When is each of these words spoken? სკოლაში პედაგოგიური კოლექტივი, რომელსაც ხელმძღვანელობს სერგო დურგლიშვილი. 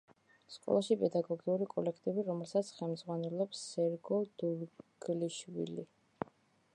სკოლაში 0.51 0.95
პედაგოგიური 1.01 1.67
კოლექტივი, 1.73 2.23
რომელსაც 2.29 2.71
ხელმძღვანელობს 2.79 3.61
სერგო 3.75 4.19
დურგლიშვილი. 4.45 5.89